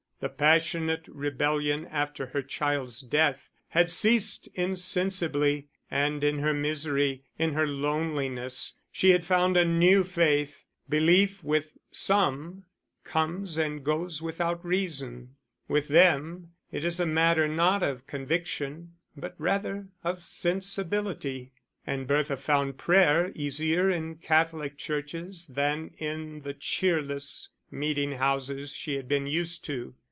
[0.21, 7.53] The passionate rebellion after her child's death had ceased insensibly, and in her misery, in
[7.53, 10.65] her loneliness, she had found a new faith.
[10.87, 12.65] Belief with some
[13.03, 15.37] comes and goes without reason:
[15.67, 21.51] with them it is a matter not of conviction, but rather of sensibility;
[21.87, 28.93] and Bertha found prayer easier in Catholic churches than in the cheerless meeting houses she
[28.93, 29.95] had been used to.